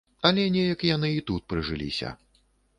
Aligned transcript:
Але 0.29 0.45
неяк 0.55 0.81
яны 0.95 1.13
і 1.17 1.21
тут 1.29 1.47
прыжыліся. 1.55 2.17